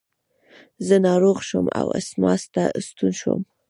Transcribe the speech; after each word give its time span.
زه 0.87 0.95
ناروغ 1.07 1.37
شوم 1.47 1.65
او 1.79 1.87
اسماس 1.99 2.43
ته 2.53 2.63
ستون 2.87 3.11
شوم. 3.21 3.41